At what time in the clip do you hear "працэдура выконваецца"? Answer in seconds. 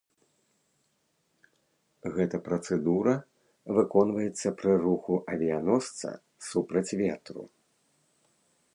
2.47-4.47